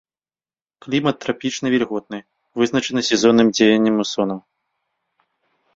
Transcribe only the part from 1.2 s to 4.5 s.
трапічны вільготны, вызначаны сезонным дзеяннем мусонаў.